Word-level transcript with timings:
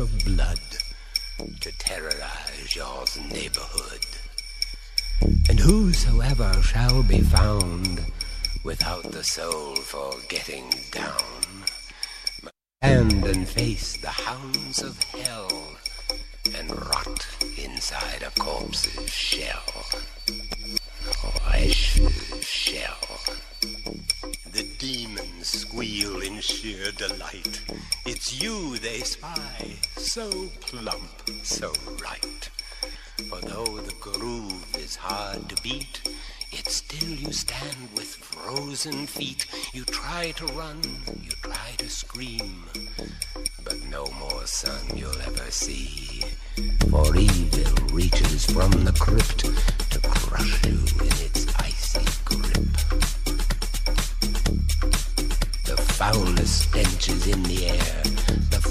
of 0.00 0.24
blood 0.24 0.60
to 1.60 1.70
terrorize 1.78 2.74
your 2.74 3.04
neighborhood. 3.28 4.06
And 5.48 5.60
whosoever 5.60 6.50
shall 6.62 7.02
be 7.02 7.20
found 7.20 8.00
without 8.64 9.12
the 9.12 9.22
soul 9.22 9.76
for 9.76 10.12
getting 10.30 10.70
down, 10.90 11.64
stand 12.80 13.24
and 13.24 13.46
face 13.46 13.98
the 13.98 14.08
hounds 14.08 14.82
of 14.82 15.02
hell 15.02 15.50
and 16.56 16.70
rot 16.70 17.26
inside 17.62 18.22
a 18.22 18.30
corpse's 18.40 19.10
shell. 19.10 19.84
Precious 21.44 22.42
shell. 22.42 23.20
The 24.52 24.66
demons 24.78 25.46
squeal 25.46 26.20
in 26.22 26.40
sheer 26.40 26.90
delight. 26.92 27.60
It's 28.06 28.42
you 28.42 28.78
they 28.78 29.00
spy, 29.00 29.76
so 30.10 30.28
plump, 30.60 31.22
so 31.44 31.72
right. 32.02 32.50
For 33.28 33.40
though 33.42 33.78
the 33.78 33.94
groove 34.00 34.76
is 34.76 34.96
hard 34.96 35.48
to 35.48 35.62
beat, 35.62 36.02
yet 36.50 36.66
still 36.66 37.10
you 37.10 37.32
stand 37.32 37.76
with 37.94 38.08
frozen 38.16 39.06
feet. 39.06 39.46
You 39.72 39.84
try 39.84 40.32
to 40.32 40.46
run, 40.46 40.80
you 41.22 41.30
try 41.42 41.74
to 41.78 41.88
scream, 41.88 42.64
but 43.62 43.76
no 43.88 44.04
more 44.18 44.44
sun 44.46 44.96
you'll 44.96 45.22
ever 45.22 45.48
see. 45.52 46.24
For 46.90 47.14
evil 47.14 47.86
reaches 47.92 48.46
from 48.46 48.72
the 48.82 48.96
crypt 48.98 49.39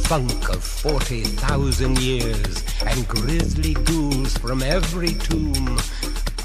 funk 0.10 0.50
of 0.50 0.64
40,000 0.64 2.00
years, 2.00 2.64
and 2.84 3.08
grisly 3.08 3.76
ghouls 3.76 4.36
from 4.40 4.64
every 4.64 5.14
tomb 5.14 5.78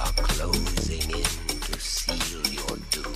are 0.02 0.12
closing 0.16 1.10
in 1.10 1.25
to 1.25 1.80
seal 1.80 2.44
your 2.52 2.76
doom. 2.91 3.14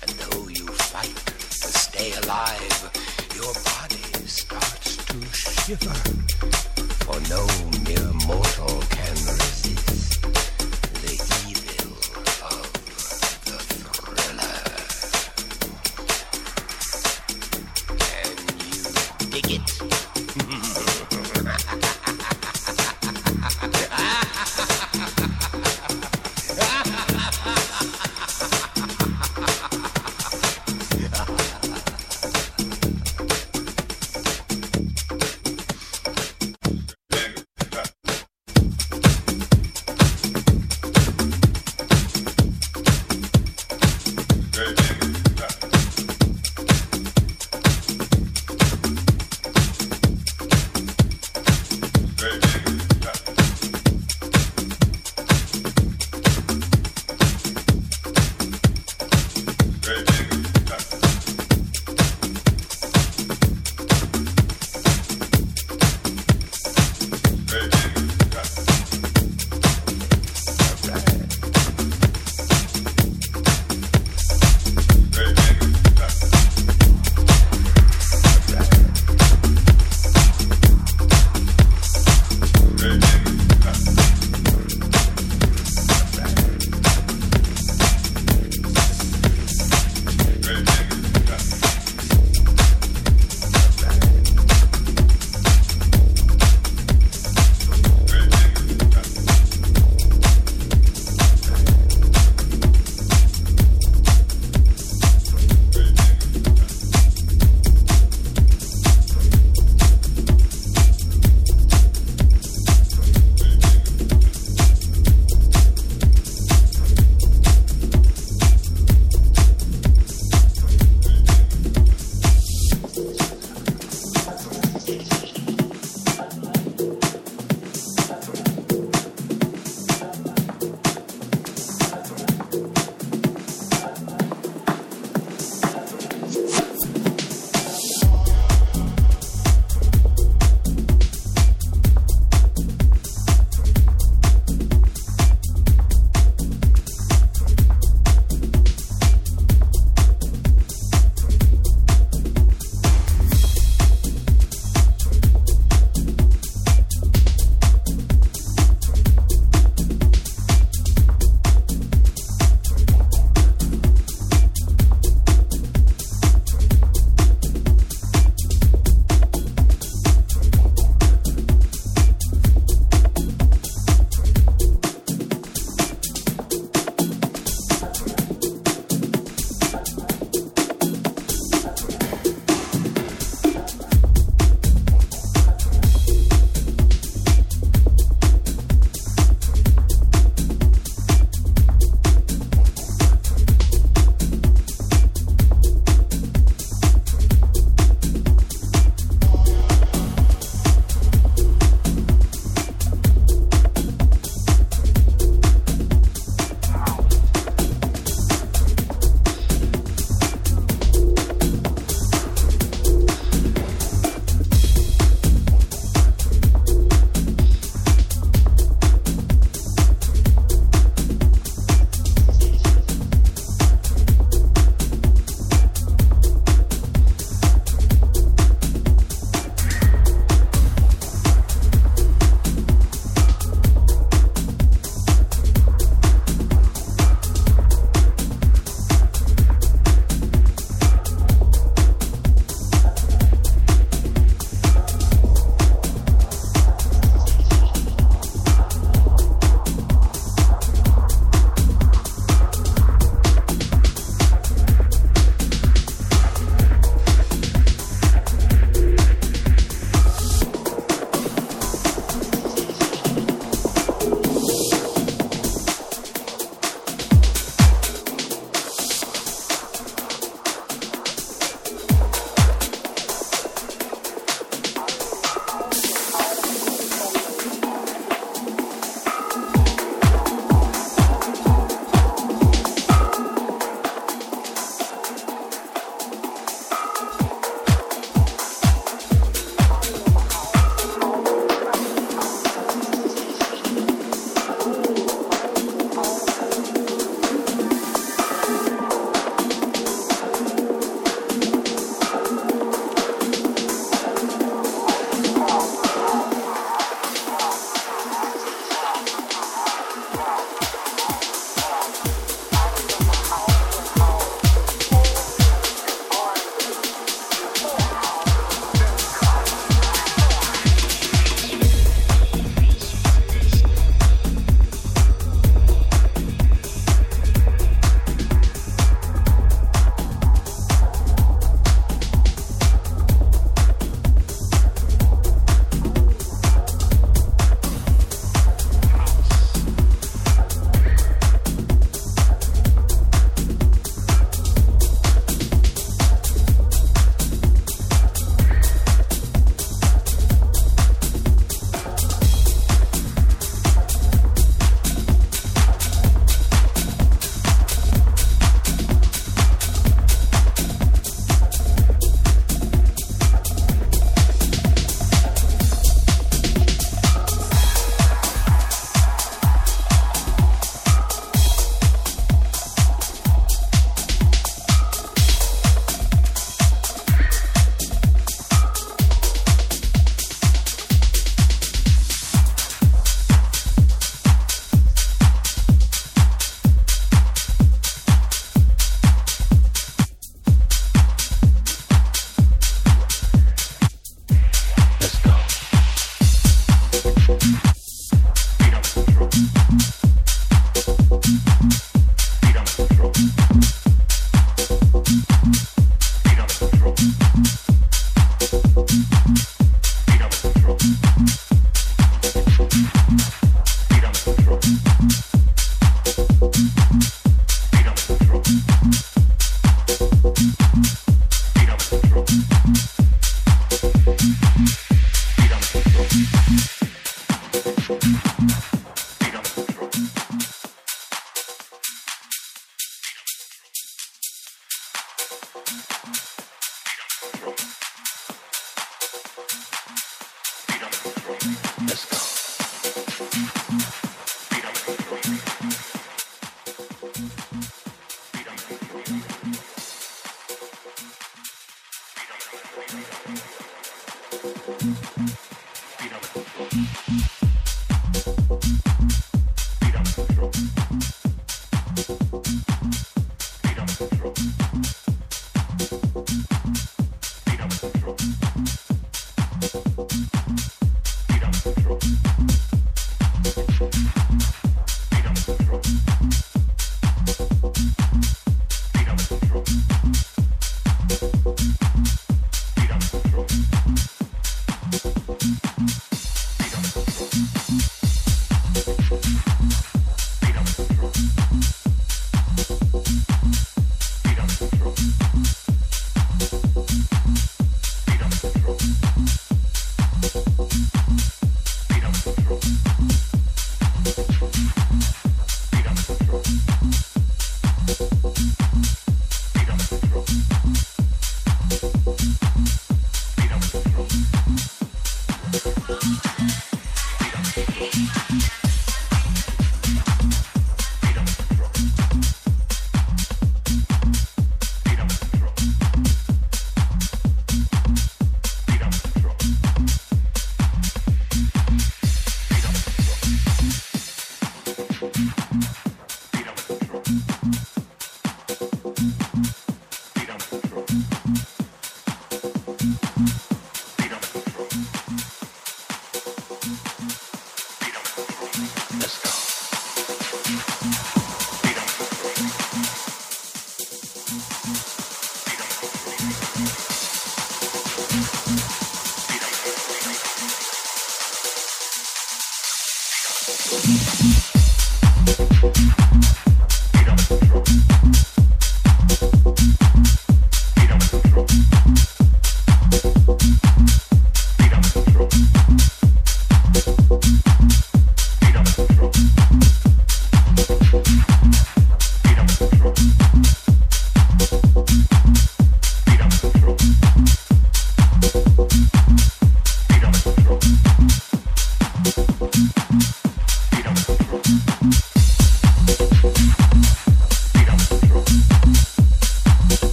And 0.00 0.10
though 0.20 0.48
you 0.48 0.66
fight 0.68 1.14
to 1.26 1.68
stay 1.68 2.14
alive, 2.22 2.90
your 3.34 3.52
body 3.52 4.26
starts 4.26 4.96
to 5.04 5.22
shiver, 5.34 6.25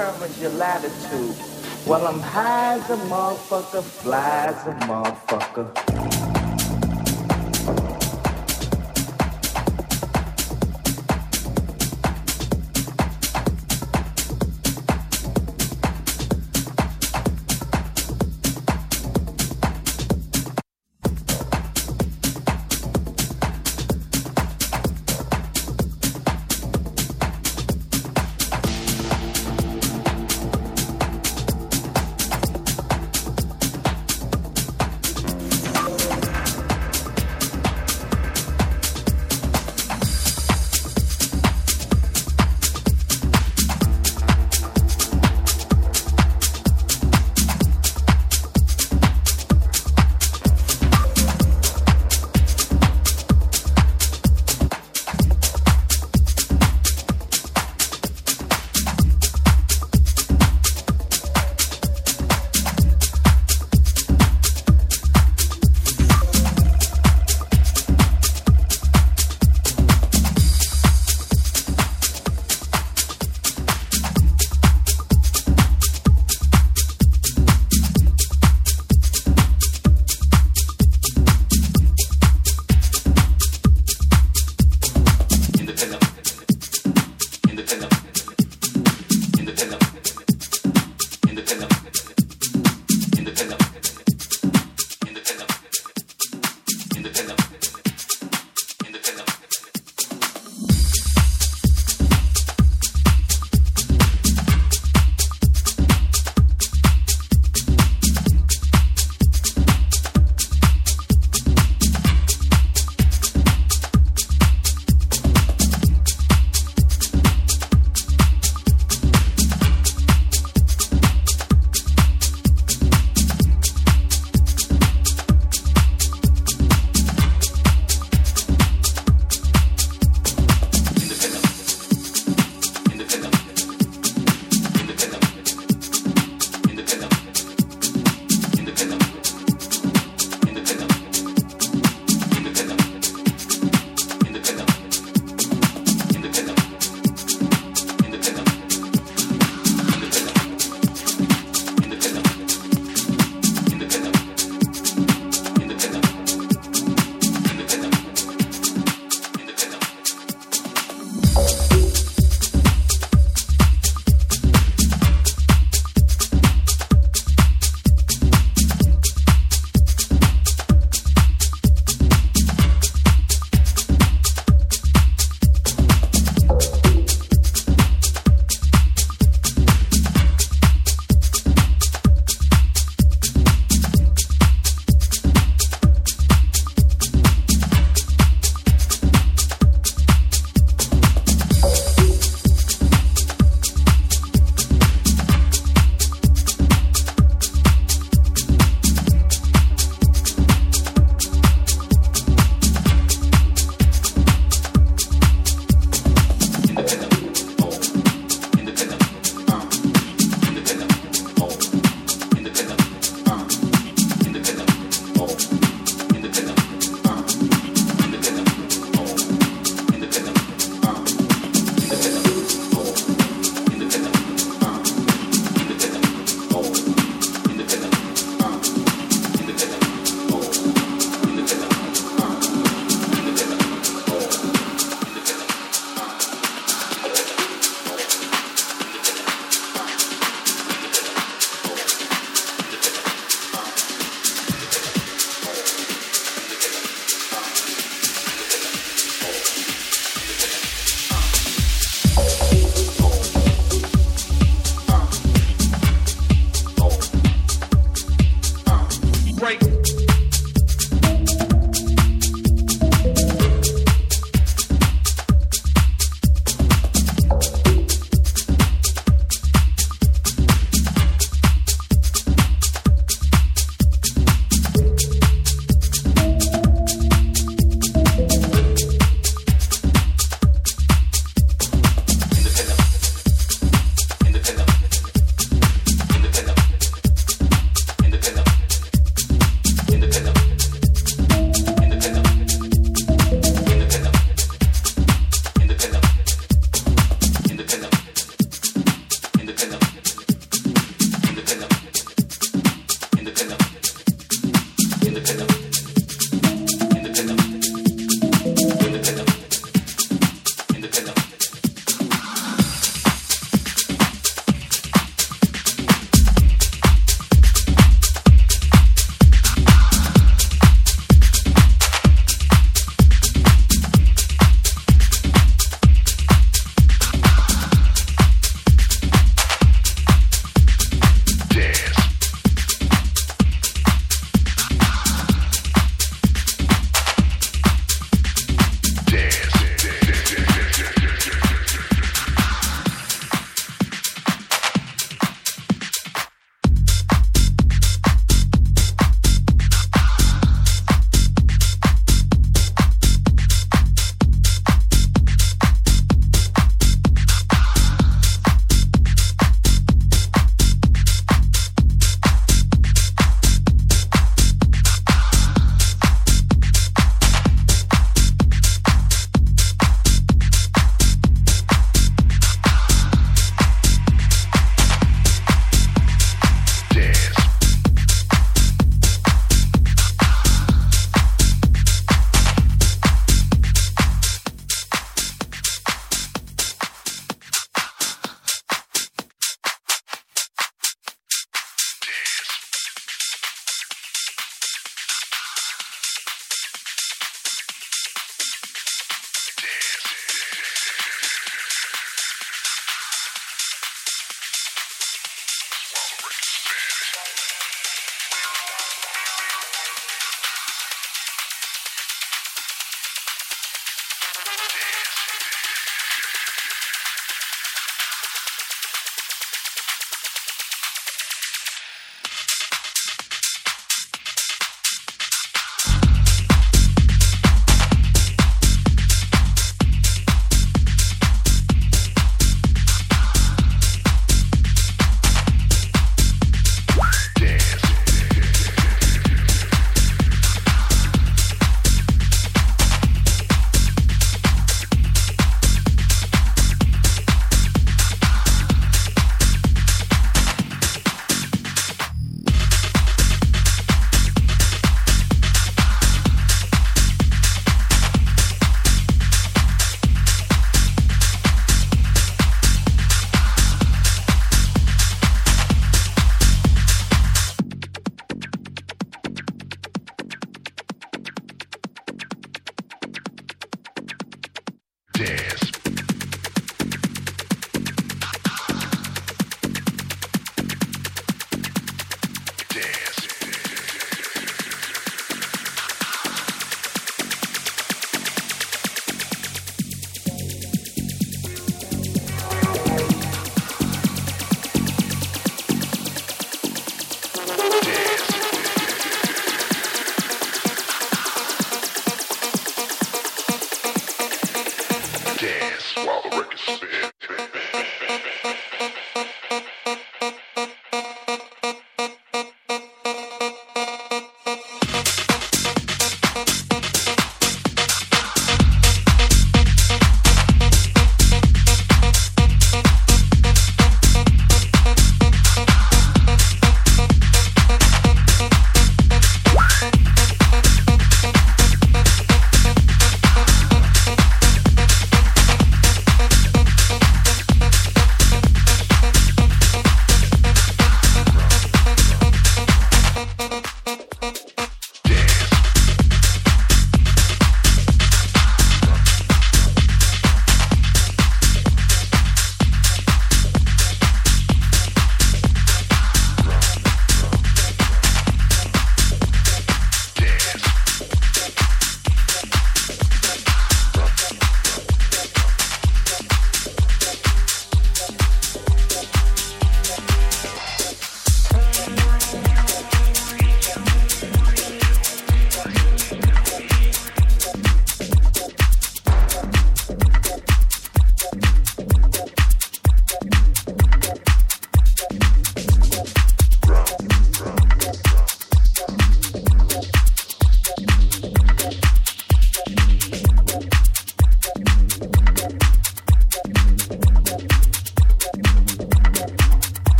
determines 0.00 0.40
your 0.40 0.50
latitude. 0.52 1.36
Well, 1.86 2.06
I'm 2.06 2.20
high 2.20 2.78
as 2.78 2.88
a 2.88 2.96
motherfucker, 2.96 3.82
fly 3.82 4.46
as 4.46 4.66
a 4.66 4.72
motherfucker. 4.86 5.89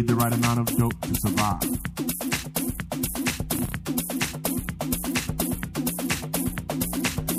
need 0.00 0.08
the 0.08 0.14
right 0.14 0.32
amount 0.32 0.60
of 0.60 0.66
dope 0.78 0.98
to 1.02 1.14
survive. 1.14 1.62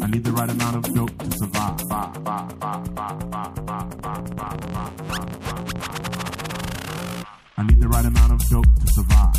I 0.04 0.08
need 0.12 0.24
the 0.24 0.32
right 0.32 0.50
amount 0.50 0.76
of 0.76 0.94
dope 0.94 1.18
to 1.18 1.32
survive. 1.40 1.82
I 7.58 7.64
need 7.64 7.80
the 7.80 7.88
right 7.88 8.06
amount 8.06 8.34
of 8.34 8.50
dope 8.50 8.66
to 8.80 8.88
survive. 8.94 9.31